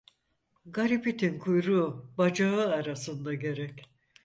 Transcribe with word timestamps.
Garip 0.65 1.07
itin 1.07 1.39
kuyruğu 1.39 2.11
bacağı 2.17 2.71
arasında 2.71 3.33
gerek. 3.33 3.85